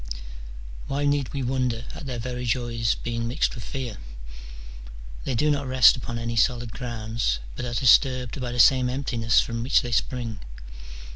[0.87, 3.99] Why need we wonder at their very joys being mixed with fear?
[5.25, 9.41] they do not rest upon any solid grounds, but are disturbed by the same emptiness
[9.41, 10.39] from which they spring.